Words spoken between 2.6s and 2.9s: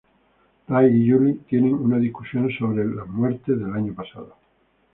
de